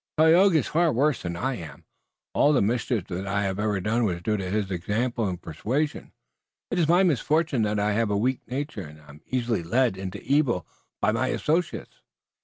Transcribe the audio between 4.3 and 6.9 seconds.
to his example and persuasion. It is